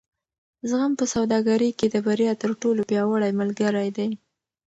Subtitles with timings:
[0.69, 4.09] زغم په سوداګرۍ کې د بریا تر ټولو پیاوړی ملګری دی.